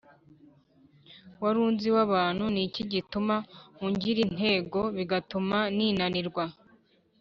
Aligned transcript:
murinzi 1.39 1.87
w’abantu’ 1.95 2.43
ni 2.53 2.61
iki 2.67 2.83
gituma 2.93 3.35
ungira 3.85 4.19
intego, 4.27 4.79
bigatuma 4.97 5.57
ninanirwa’ 5.75 6.45